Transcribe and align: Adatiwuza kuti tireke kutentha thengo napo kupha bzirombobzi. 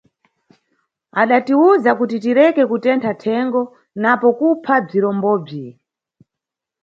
Adatiwuza 1.21 1.89
kuti 1.99 2.15
tireke 2.23 2.63
kutentha 2.71 3.11
thengo 3.23 3.61
napo 4.01 4.27
kupha 4.37 4.75
bzirombobzi. 4.85 5.65